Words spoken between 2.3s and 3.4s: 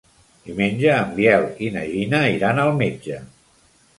iran al metge.